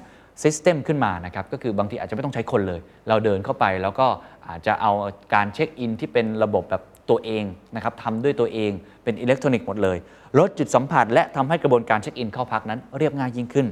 [0.43, 4.07] system ขึ้นมานะครับก็คือบางทีอาจจะไม่ต้องใช้คนเลย เราเดินเข้าไปแล้วก็
[4.47, 4.91] อาจจะเอา
[5.33, 7.43] การเช็คอินที่เป็นระบบแบบตัวเอง
[7.75, 8.71] นะครับทำด้วยตัวเอง
[9.03, 9.97] เป็นอิเล็กทรอนิกส์หมดเลย
[10.39, 13.67] ลดจุดสัมผัส และทำให้กระบวนการเช็คอินเข้าพักนั้นเรียบง่ายยิ่งขึ้น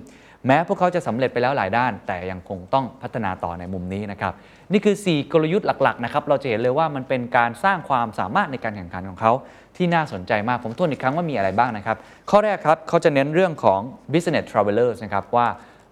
[0.48, 4.34] แม้พวกเขาจะสำเร็จไปแล้วหลายด้าน แต่ยังคงต้องพัฒนาต่อในมุมนี้นะครับ
[4.72, 9.32] นี่คือ 4 กลยุทธ์หลักๆนะครับเราจะเห็นเลยว่ามันเป็นการสร้างความสามารถในการแข่งขันของเขา
[9.78, 11.98] ที่น่าสนใจมากผมทวนอีกครั้งว่ามีอะไรบ้างนะครับ
[12.30, 13.80] ข้อแรกครับเขาจะเน้นเรื่องของ
[14.14, 15.48] business travelers นะครับว่า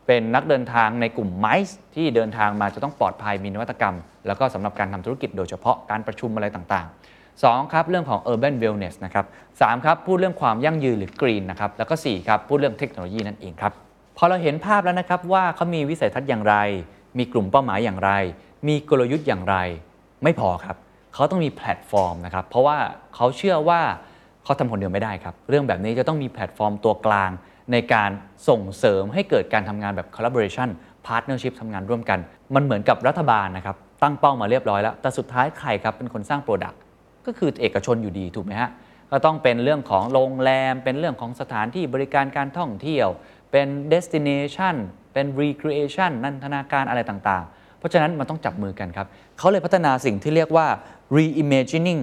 [0.08, 3.96] เป็นนักเดินทางในกลุ่ม MICE ที่เดินทางมาจะต้องปลอดภัยมีนวัตกรรม
[4.28, 13.74] แล้วก็สำหรับการทำธุรกิจโดยเฉพาะการประชุมอะไรต่างๆ 2 ครับเรื่องของ urban wellness นะครับ 3 ครับพูดเรื่องความยั่งยืนหรือ green นะครับแล้วก็ 4 ครับพูดเรื่องเทคโนโลยีนั่นเองครับ
[14.18, 16.56] พอเราเห็นภาพแล้วนะครับว่าเขามีวิสัยทัศน์อย่างไร
[17.18, 18.12] มีกลุ่มเป้าหมายอย่างไร
[18.68, 19.56] มีกลยุทธ์อย่างไร
[20.24, 20.78] ไม่พอครับ
[21.14, 22.78] เขาต้องมีแพลตฟอร์มนะครับเพราะว่า
[23.16, 23.82] เขาเชื่อว่า
[24.44, 27.30] เขาทำคนเดียวไม่ได้ครับ เรื่องแบบนี้จะต้องมีแพลตฟอร์มตัวกลาง
[27.72, 28.10] ในการ
[28.50, 30.70] ส่งเสริมให้เกิดการทำงานแบบ collaboration
[31.08, 32.20] partnership ทำงานร่วมกัน
[32.56, 36.78] มันเหมือนกับรัฐบาลนะครับ ตั้งเป้ามาเรียบร้อยแล้ว แต่สุดท้ายใครครับเป็นคนสร้าง Product
[37.26, 38.70] ก็คือเอกชนอยู่ดีถูกไหมฮะ
[39.12, 43.08] ก็ต้องเป็นเรื่องของโรงแรม เป็นเรื่องของสถานที่บริการการท่องเที่ยว
[43.52, 44.76] เป็น destination
[45.14, 50.68] เป็น recreation นันทนาการอะไรต่างๆ เพราะฉะนั้นมันต้องจับมือกันครับเขาเลยพัฒนาสิ่งที่เรียกว่า
[51.16, 52.02] reimagining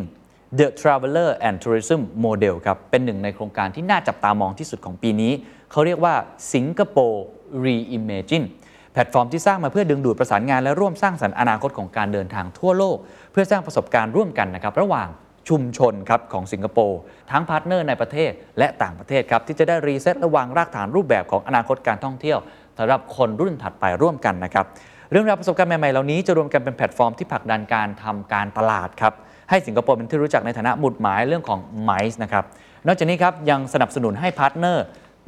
[0.58, 5.32] the traveler and tourism model ครับ เป็นหนึ่งในโครงการที่น่าจับตามองที่สุดของปีนี้
[5.70, 6.14] เขาเรียกว่า
[6.54, 7.24] สิงคโปร์
[7.64, 8.46] reimagine
[8.92, 12.96] แพลตฟอร์มที่สร้างมาเพื่อดึงดูดประสานงานและร่วมสร้างสรรค์อนาคตของการเดินทางทั่วโลก
[13.32, 15.08] เพื่อสร้างประสบการณ์ร่วมกันนะครับระหว่าง
[15.48, 16.98] ชุมชนครับของสิงคโปร์
[17.30, 22.38] ทั้งพาร์ทเนอร์ในประเทศและต่างประเทศครับที่จะได้รีเซ็ตและวางรากฐานรูปแบบของอนาคตการท่องเที่ยว
[22.78, 24.66] สำหรับคนรุ่นถัดไปร่วมกันนะครับ
[25.10, 29.14] เรื่องราวประสบการณ์ใหม่ๆเหล่านี้จะรวมกันเป็นแพลตฟอร์มที่ผลักดันการทำการตลาดครับ
[29.50, 32.44] ให้สิงคโปร์เป็นที่รู้จักในฐานะหมุดหมายเรื่องของ MICE นะครับ
[32.86, 34.84] นอกจากนี้ครับยังสนับสนุนให้พาร์ทเนอร์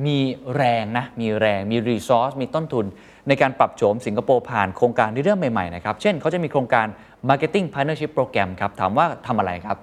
[0.07, 0.18] มี
[0.57, 2.87] แรงนะมีแรงมี resource มีต้นทุน
[3.29, 6.87] ในการปรับโฉมสิงคโปร์ผ่านโครงการที่เรื่องใหม่ๆนะครับเช่นเขาจะมีโครงการ
[7.29, 9.76] Marketing Partnership Program ครับถามว่าทำอะไรครับ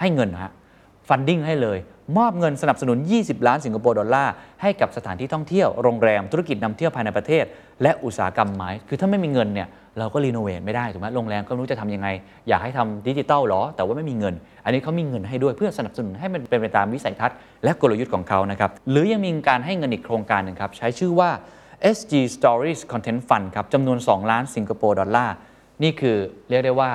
[0.00, 0.52] ให้เงินนะฮะ
[1.08, 1.78] funding ให้เลย
[2.18, 7.44] มอบเงินสนับสนุน 20 ล้านสิงคโปร์ดอลลาร์ ให้กับสถานที่ท่องเที่ยว โรงแรม ธุรกิจนำเที่ยวภายในประเทศ
[7.82, 12.08] และอุตสาหกรรม MICE คือถ้าไม่มีเงินเนี่ย เราก็รีโนเวทไม่ได้ถูกไหมโรงแรมก็ไม่รู้จะทำยังไง
[12.48, 21.30] อยากให้ทำดิจิตอลหรอ แต่ว่าไม่มีเงิน อันนี้เขามีเงินให้ด้วยเพื่อสนับสนุนให้มันเป็นไปตามวิสัยทัศน์ และกลยุทธ์ของเขานะครับ หรือยังมีการให้เงินอีกโครงการหนึ่งครับ ใช้ชื่อว่า
[21.96, 25.34] SG Stories Content Fund ครับจำนวน 2 ล้านสิงคโปร์ดอลลาร์
[25.82, 26.16] นี่คือ
[26.48, 26.92] เรียกได้ว่า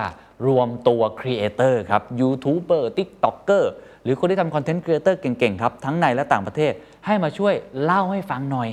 [0.47, 3.71] รวมตัวครีเอเตอร์ครับยูทูบเบอร์ติ๊กต็อกเกอร์
[4.03, 6.73] หรือคนที่ทำคอนเทนต์ครีเอเตอร์เก่งๆครับทั้งในและต่างประเทศ
[7.05, 8.69] ให้มาช่วยเล่าให้ฟังหน่อย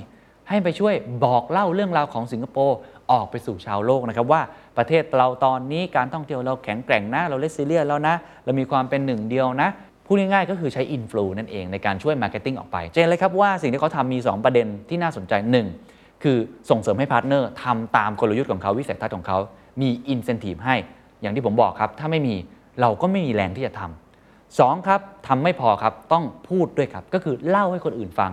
[0.49, 2.77] ให้ไปช่วยบอกเล่าเรื่องราวของสิงคโปร์
[3.12, 4.42] ออกไปสู่ชาวโลกนะครับว่า
[4.78, 9.70] ประเทศเราตอนนี้การท่องเที่ยวเราแข็งแกร่งนะ เราเลสซิเลียแล้วนะ เรามีความเป็นหนึ่งเดียวนะ
[10.06, 15.34] พูดง่ายๆก็คือใช้อินฟลูนั่นเองในการช่วยมาร์เก็ตติ้งออกไปเจนเลยครับว่าสิ่งที่เขาทำมี 2 ประเด็นที่น่าสนใจ
[15.82, 16.38] 1 คือ
[16.70, 19.38] ส่งเสริมให้พาร์ทเนอร์ทำตามกลยุทธ์ของเขาวิสัยทัศน์ของเขา
[19.82, 20.76] มีอินเซนティブให้
[21.22, 22.36] อย่างที่ผมบอกครับ ถ้าไม่มี
[22.82, 28.32] เราก็ไม่มีแรงที่จะทำสองครับทำไม่พอครับต้องพูดด้วยครับ ก็คือเล่าให้คนอื่นฟัง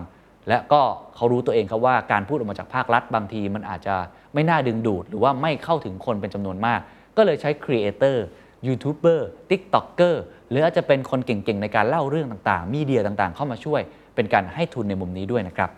[0.49, 0.81] และก็
[1.15, 3.95] เขารู้ตัวเองครับว่าการพูดออกมาจากภาครัฐบางทีมันอาจจะ
[4.33, 6.79] ไม่น่าดึงดูด หรือว่าไม่เข้าถึงคนเป็นจำนวนมาก
[7.17, 8.25] ก็เลยใช้ครีเอเตอร์
[8.67, 13.81] ยูทูบเบอร์ติ๊กต็อกเกอร์หรืออาจจะเป็นคนเก่งๆ ในการเล่าเรื่องต่างๆ media ต่างๆ เข้ามาช่วย
[14.15, 15.69] เป็นการให้ทุนในมุมนี้ด้วยนะครับ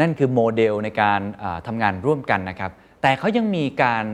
[0.00, 1.20] นั่นคือโมเดลในการ
[1.66, 2.70] ทำงานร่วมกันนะครับ
[3.02, 4.04] แต่เขายังมีการ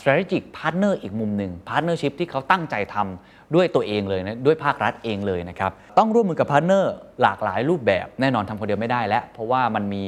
[0.00, 10.04] strategic partner อีกมุมหนึ่ง partnership ที่เขาตั้งใจทำด้วยตัวเองเลยนะด้วยภาครัฐเองเลยนะครับ ต้องร่วมมือกับพาร์ทเนอร์หลากหลายรูปแบบ แน่นอนทำคนเดียวไม่ได้แล้ว เพราะว่ามันมี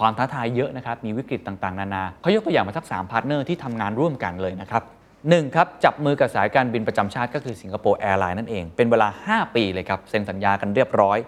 [0.00, 4.82] ความท้าทายเยอะนะครับ มีวิกฤตต่างๆ นานา เขายกตัวอย่างมาสัก3พาร์ทเนอร์ที่ทำงานร่วมกันเลยนะครับ
[5.28, 11.18] หนึ่งครับ จับมือกับสายการบินประจำชาติก็คือสิงคโปร์แอร์ไลน์นั่นเอง เป็นเวลา 5 ปีเลยครับ เซ็นสัญญากันเรียบร้อย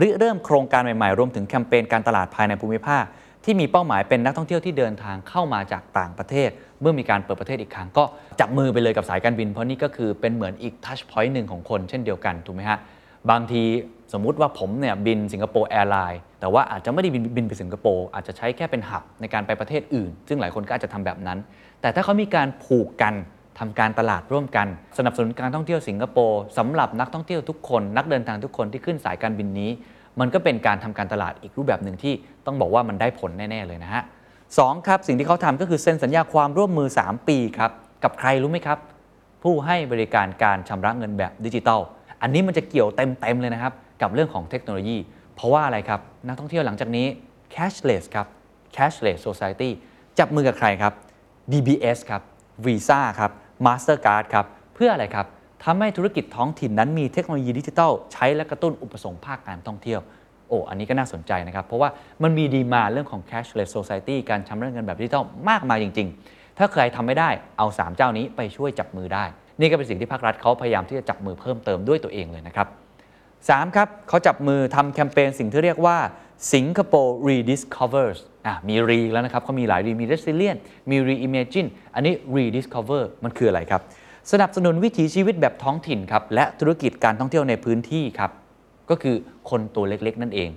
[0.00, 3.04] ริเริ่มโครงการใหม่ๆ รวมถึงแคมเปญการตลาดภายในภูมิภาค
[3.44, 8.04] ที่มีเป้าหมายเป็นนักท่องเที่ยวที่เดินทางเข้ามาจากต่างประเทศ เมื่อมีการเปิดประเทศอีกครั้งก็
[8.40, 12.78] จับมือไปเลยกับสายการบิน เพราะนี่ก็คือเป็นเหมือนอีก touchpoint หนึ่งของคนเช่นเดียวกันถูกไหมฮะ
[13.30, 13.62] บางที
[14.12, 21.38] สมมุติว่าผมเนี่ยบินสิงคโปร์แอร์ไลน์แต่ว่าอาจจะไม่ได้บินบินไปสิงคโปร์อาจจะใช้แค่เป็น hub ในการไปประเทศอื่น ซึ่งหลายคนก็อาจจะทำแบบนั้น
[21.80, 23.14] แต่ถ้าเขามีการผูกกัน
[23.58, 24.66] ทำการตลาดร่วมกัน
[24.98, 29.70] สนับสนุนการท่องเที่ยวสิงคโปร์สำหรับนักท่องเที่ยวทุกคน นักเดินทางทุกคนที่ขึ้นสายการบินนี้
[30.20, 32.14] มันก็เป็นการทำการตลาดอีกรูปแบบหนึ่งที่
[32.46, 34.02] ต้องบอกว่ามันได้ผลแน่ ๆ เลยนะฮะ
[34.58, 37.70] สองครับสิ่งที่เขาทำก็คือเซ็นสัญญาความร่วมมือ 3 ปีครับ
[38.04, 38.78] กับใครรู้ไหมครับ
[39.42, 41.80] ผู้ให้บริการการชำระเงินแบบดิจิทัล
[42.22, 43.72] อันนี้มันจะเกี่ยวเต็มๆเลยนะครับ
[44.02, 44.96] กับเรื่องของเทคโนโลยี
[45.34, 47.06] เพราะว่าอะไรครับนักท่องเที่ยวหลังจากนี้
[47.54, 48.26] cashless ครับ
[48.76, 49.70] cashless society
[50.18, 50.92] จับมือกับใครครับ
[51.52, 52.22] DBS ครับ
[52.64, 53.30] Visa ครับ
[53.66, 55.26] Mastercard ครับเพื่ออะไรครับ
[55.64, 60.00] ทำให้ธุรกิจท้องถิ่นนั้นมีเทคโนโลยีดิจิทัลใช้และกระตุ้นอุปสงค์ภาคการท่องเที่ยว
[60.48, 61.88] โอ้อันนี้ก็น่าสนใจนะครับ เพราะว่า
[62.22, 69.24] มันมีดีมาเรื่องของ cashless society การชำระเงินแบบดิจิทัลมากมายจริง ๆ ถ้าใครทำไม่ได้เอา 3 เจ้านี้ไปช่วยจับมือได้
[69.60, 72.68] นี่ก็เป็นสิ่งที่ภาครัฐเขาพยายามที่จะจับมือเพิ่มเติมด้วยตัวเองเลยนะครับ
[73.22, 75.96] 3ครับเขาจับมือทำแคมเปญสิ่งที่เรียกว่า
[76.52, 83.82] สิงคโปร์ rediscovers อะมีรีแล้วนะครับเขามีหลายรีมี resilient มี reimagine อันนี้ rediscover มันคืออะไรครับ
[84.32, 88.30] สนับสนุนวิถีชีวิตแบบท้องถิ่นครับและธุรกิจการท่องเที่ยวในพื้นที่ครับ
[88.90, 89.16] ก็คือ
[89.50, 90.50] คนตัวเล็กๆ นั่นเอง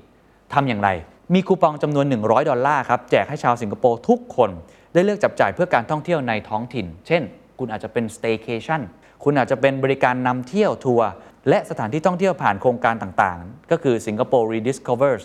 [0.53, 0.89] ทำอย่างไร
[1.33, 4.49] มีคูปองจำนวน 100 ดอลลาร์ครับแจกให้ชาวสิงคโปร์ทุกคน
[4.93, 7.21] ได้เลือกจับจ่ายเพื่อการท่องเที่ยวในท้องถิ่น เช่น
[7.59, 8.81] คุณอาจจะเป็น staycation
[9.23, 11.09] คุณอาจจะเป็นบริการนำเที่ยวทัวร์
[11.49, 15.23] และสถานที่ท่องเที่ยวผ่านโครงการต่างๆ ก็คือ Singapore Rediscovers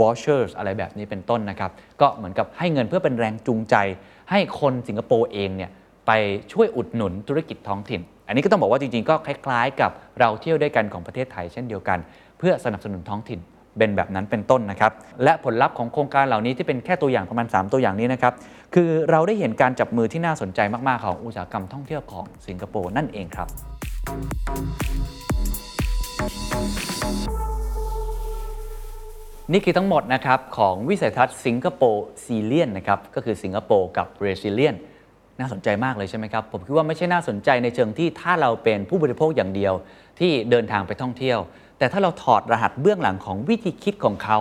[0.00, 3.76] vouchers อะไรแบบนี้เป็นต้นนะครับ ก็เหมือนกับให้เงินเพื่อเป็นแรงจูงใจ
[4.30, 5.70] ให้คนสิงคโปร์เองเนี่ย
[6.52, 11.98] ช่วยอุดหนุนธุรกิจท้องถิ่น อันนี้ก็ต้องบอกว่าจริงๆ ก็คล้ายๆ กับเราเที่ยวด้วยกันของประเทศไทยเช่นเดียวกัน
[12.38, 13.40] เพื่อสนับสนุนท้องถิ่น
[13.78, 14.92] เป็นแบบนั้นเป็นต้นนะครับ
[15.24, 18.32] และผลลัพธ์ของโครงการเหล่านี้ที่เป็นแค่ตัวอย่างประมาณ 3 ตัวอย่างนี้นะครับ
[18.74, 23.48] คือเราได้เห็นการจับมือที่น่าสนใจมากๆ ของอุตสาหกรรมท่องเที่ยวของสิงคโปร์นั่นเองครับ
[29.52, 34.76] นี่คือทั้งหมดนะครับของวิสัยทัศน์สิงคโปร์ซีเลียนนะครับ ก็คือสิงคโปร์กับเรซิเลียน
[35.42, 39.74] น่าสนใจมากเลยใช่ไหมครับ ผมคิดว่าไม่ใช่น่าสนใจในเชิงที่ถ้าเราเป็นผู้บริโภคอย่างเดียว
[40.18, 41.38] ที่เดินทางไปท่องเที่ยว
[41.78, 44.38] แต่ถ้าเราถอดรหัสเบื้องหลังของวิธีคิดของเขา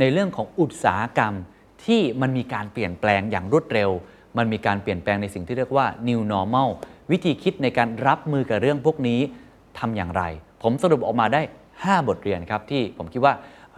[0.00, 1.34] ในเรื่องของอุตสาหกรรม
[1.84, 3.90] ที่มันมีการเปลี่ยนแปลงอย่างรวดเร็ว
[4.36, 6.68] มันมีการเปลี่ยนแปลงในสิ่งที่เรียกว่า new normal
[7.10, 9.20] วิธีคิดในการรับมือกับเรื่องพวกนี้
[9.78, 10.22] ทำอย่างไร
[10.62, 11.42] ผมสรุปออกมาได้
[11.74, 13.34] 5 บทเรียนครับที่ผมคิดว่า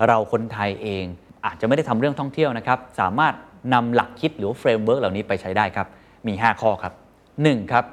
[0.06, 1.04] เราคนไทยเอง
[1.46, 3.34] อาจจะไม่ได้ทำเรื่องท่องเที่ยวนะครับสามารถ
[3.74, 5.86] นำหลักคิดหรือ framework เหล่านี้ไปใช้ได้ครับ
[6.26, 6.94] มี 5 ข้อครับ
[7.32, 7.72] 1.
[7.72, 7.84] ครับ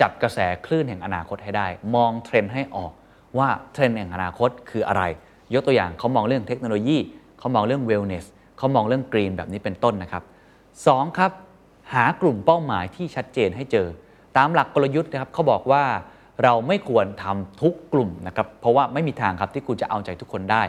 [0.00, 2.92] จับกระแสคลื่นแห่งอนาคตให้ได้ มองเทรนด์ให้ออก
[3.38, 5.02] ว่าเทรนด์แห่งอนาคตคืออะไร
[5.54, 6.98] ยกตัวอย่างเขามองเรื่องเทคโนโลยี
[7.38, 8.24] เขามองเรื่อง wellness
[8.58, 10.22] เขามองเรื่อง green แบบนี้เป็นต้นนะครับ
[10.70, 11.18] 2.
[11.18, 11.32] ครับ
[11.94, 13.86] หากลุ่มเป้าหมายที่ชัดเจนให้เจอ
[14.36, 15.84] ตามหลักกลยุทธ์นะครับเขาบอกว่า
[16.42, 20.62] เราไม่ควรทำทุกกลุ่มนะครับเพราะว่าไม่มีทางครับที่คุณจะเอาใจทุกคนได้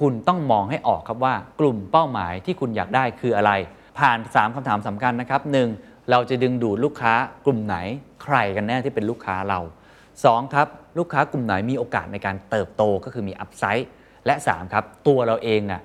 [0.00, 3.52] คุณต้องมองให้ออกครับว่ากลุ่มเป้าหมายที่คุณอยากได้คืออะไร
[3.98, 5.85] ผ่าน 3คำถามสำคัญนะครับ 1.
[6.10, 7.12] เราจะดึงดูดลูกค้า
[7.44, 7.76] กลุ่มไหน
[8.22, 9.60] ใครกันแน่ที่เป็นลูกค้าเรา
[10.06, 10.54] 2.
[10.54, 13.88] ครับลูกค้ากลุ่มไหนมีโอกาสในการเติบโตก็คือมีอัพไซด์
[14.26, 14.72] และ 3.
[14.72, 15.82] ครับตัวเราเองน่ะ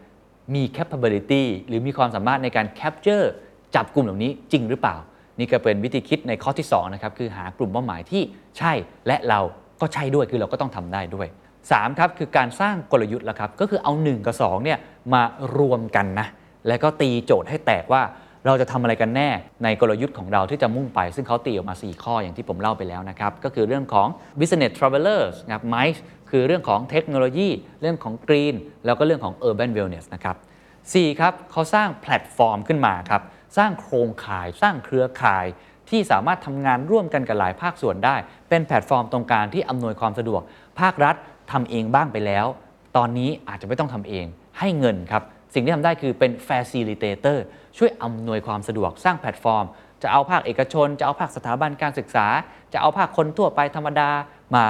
[0.56, 3.26] มี capability หรือมีความสามารถในการ capture
[3.76, 4.96] จับกลุ่มเหล่านี้จริงหรือเปล่า
[5.40, 8.24] นี่ก็เป็นวิธีคิดในข้อที่2นะครับคือหากลุ่มเป้าหมายที่
[8.58, 8.74] ใช่
[9.08, 9.40] และเรา
[9.82, 11.28] ก็ใช่ด้วยคือเราก็ต้องทำได้ด้วย
[11.64, 12.00] 3.
[12.00, 14.80] ครับคือการสร้างกลยุทธ์แล้วครับก็คือเอา 1 กับ2เนี่ย
[15.14, 15.22] มา
[15.58, 16.28] รวมกันนะ
[16.68, 18.02] แล้วก็ตีโจทย์ให้แตกว่า
[18.46, 19.30] เราจะทำอะไรกันแน่
[19.64, 24.08] ในกลยุทธ์ของเราที่จะมุ่งไป ซึ่งเขาตีออกมา 4 ข้ออย่างที่ผมเล่าไปแล้วนะครับ ก็คือเรื่องของ
[24.40, 26.00] business travelers นะครับ MICE
[26.30, 27.50] คือเรื่องของเทคโนโลยี
[27.82, 30.36] เรื่องของ green แล้วก็เรื่องของ urban wellness นะครับ
[30.78, 31.20] 4.
[31.20, 33.22] ครับเขาสร้างแพลตฟอร์มขึ้นมาครับ
[33.58, 35.46] สร้างโครงข่าย สร้างเครือข่าย
[35.90, 38.16] ที่สามารถทำงานร่วมกันกับหลายภาคส่วนได้
[38.50, 40.42] เป็นแพลตฟอร์มตรงกลางที่อำนวยความสะดวก
[40.80, 41.16] ภาครัฐ
[41.52, 42.46] ทำเองบ้างไปแล้ว
[42.98, 44.26] ตอนนี้อาจจะไม่ต้องทำเอง
[44.60, 47.38] ให้เงินครับ สิ่งที่ทำได้คือเป็น facilitator
[47.78, 49.66] ช่วยอำนวยความสะดวกสร้างแพลตฟอร์ม
[50.04, 52.28] จะเอาภาคเอกชน จะเอาภาคสถาบันการศึกษา
[52.74, 54.10] จะเอาภาคคนทั่วไปธรรมดา
[54.56, 54.66] มา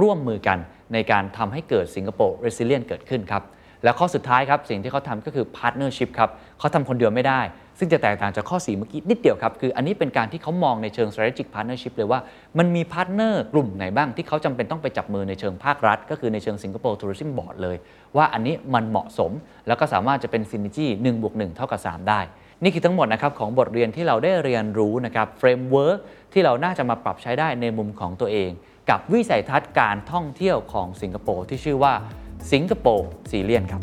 [0.00, 0.58] ร่วมมือกัน
[0.92, 3.42] ในการทำให้เกิดสิงคโปร์ resilient เกิดขึ้นครับ
[3.84, 7.40] และข้อสุดท้ายครับ สิ่งที่เขาทำก็คือ partnership ครับเขาทำคนเดียวไม่ได้
[7.78, 12.20] ซึ่งจะแตกต่างจากข้อ 4 เมื่อกี้นิดเดียวครับ คืออันนี้เป็นการที่เขามองในเชิง strategic partnership เลยว่า
[12.58, 17.76] มันมีพาร์ทเนอร์กลุ่มไหนบ้างที่เขาจำเป็นต้องไปจับมือในเชิงภาครัฐ ก็คือในเชิงสิงคโปร์ tourism board เลย
[18.16, 19.32] ว่าอันนี้มันเหมาะสม
[19.66, 22.20] แล้วก็สามารถจะเป็น synergy 1บวก1เท่ากับ 3 ได้
[22.62, 25.98] นี่คือทั้งหมดนะครับของบทเรียนที่เราได้เรียนรู้นะครับ framework
[26.32, 28.50] ที่เราน่าจะมาปรับใช้ได้ในมุมของตัวเอง
[28.90, 31.94] กับวิสัยทัศน์การท่องเที่ยวของสิงคโปร์ที่ชื่อว่า
[32.52, 33.82] สิงคโปร์ซีเลียนครับ